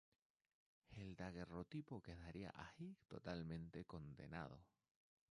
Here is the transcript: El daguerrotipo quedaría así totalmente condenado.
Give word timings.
El 0.95 1.15
daguerrotipo 1.15 2.01
quedaría 2.01 2.49
así 2.57 2.97
totalmente 3.07 3.85
condenado. 3.85 4.57